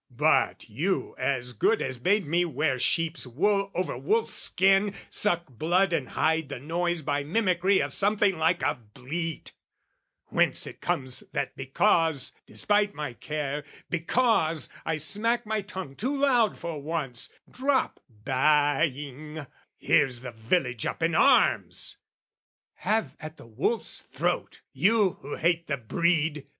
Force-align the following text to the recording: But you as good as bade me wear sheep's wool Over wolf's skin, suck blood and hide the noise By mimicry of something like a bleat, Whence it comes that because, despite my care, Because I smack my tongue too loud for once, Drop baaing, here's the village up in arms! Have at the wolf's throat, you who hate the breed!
But 0.17 0.67
you 0.67 1.15
as 1.19 1.53
good 1.53 1.79
as 1.79 1.99
bade 1.99 2.25
me 2.25 2.43
wear 2.43 2.79
sheep's 2.79 3.27
wool 3.27 3.69
Over 3.75 3.95
wolf's 3.99 4.33
skin, 4.33 4.95
suck 5.11 5.45
blood 5.51 5.93
and 5.93 6.09
hide 6.09 6.49
the 6.49 6.57
noise 6.57 7.03
By 7.03 7.23
mimicry 7.23 7.79
of 7.81 7.93
something 7.93 8.39
like 8.39 8.63
a 8.63 8.79
bleat, 8.95 9.51
Whence 10.29 10.65
it 10.65 10.81
comes 10.81 11.19
that 11.33 11.55
because, 11.55 12.33
despite 12.47 12.95
my 12.95 13.13
care, 13.13 13.63
Because 13.91 14.69
I 14.87 14.97
smack 14.97 15.45
my 15.45 15.61
tongue 15.61 15.95
too 15.95 16.17
loud 16.17 16.57
for 16.57 16.81
once, 16.81 17.31
Drop 17.47 17.99
baaing, 18.25 19.45
here's 19.77 20.21
the 20.21 20.31
village 20.31 20.83
up 20.87 21.03
in 21.03 21.13
arms! 21.13 21.99
Have 22.77 23.15
at 23.19 23.37
the 23.37 23.45
wolf's 23.45 24.01
throat, 24.01 24.61
you 24.73 25.19
who 25.21 25.35
hate 25.35 25.67
the 25.67 25.77
breed! 25.77 26.47